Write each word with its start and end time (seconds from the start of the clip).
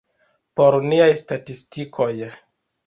Por 0.61 0.79
niaj 0.87 1.11
statistikoj. 1.21 2.13